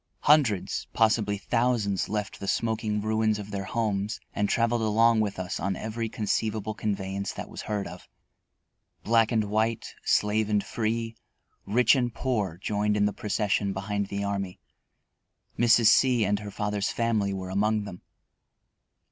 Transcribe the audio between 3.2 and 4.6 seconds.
of their homes and